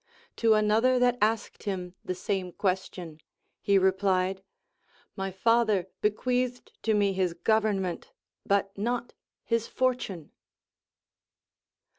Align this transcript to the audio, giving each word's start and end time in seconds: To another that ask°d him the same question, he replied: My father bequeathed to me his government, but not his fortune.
To 0.37 0.55
another 0.55 0.97
that 0.97 1.19
ask°d 1.19 1.61
him 1.65 1.93
the 2.03 2.15
same 2.15 2.53
question, 2.53 3.19
he 3.61 3.77
replied: 3.77 4.41
My 5.15 5.29
father 5.29 5.89
bequeathed 6.01 6.71
to 6.81 6.95
me 6.95 7.13
his 7.13 7.35
government, 7.35 8.11
but 8.43 8.75
not 8.75 9.13
his 9.43 9.67
fortune. 9.67 10.31